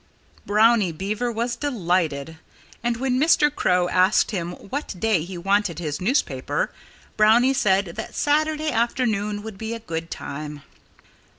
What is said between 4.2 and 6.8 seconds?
him what day he wanted his newspaper